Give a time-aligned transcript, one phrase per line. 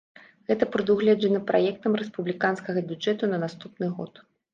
[0.51, 4.13] Гэта прадугледжана праектам рэспубліканскага бюджэту на наступны год.